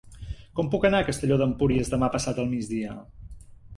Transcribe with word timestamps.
Com 0.59 0.69
puc 0.75 0.87
anar 0.89 1.01
a 1.03 1.07
Castelló 1.09 1.37
d'Empúries 1.41 1.93
demà 1.93 2.09
passat 2.17 2.41
al 2.45 2.49
migdia? 2.55 2.97